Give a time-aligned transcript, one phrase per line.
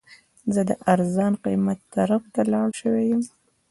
[0.53, 3.21] زه د ارزان قیمت طرف ته لاړ شوی یم.